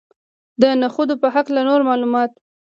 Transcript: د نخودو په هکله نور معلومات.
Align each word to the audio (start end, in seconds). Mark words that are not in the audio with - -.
د 0.61 0.63
نخودو 0.81 1.15
په 1.21 1.27
هکله 1.35 1.61
نور 1.69 1.81
معلومات. 1.89 2.31